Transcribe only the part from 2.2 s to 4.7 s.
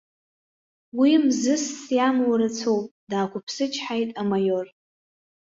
рацәоуп, даақәыԥсычҳаит амаиор.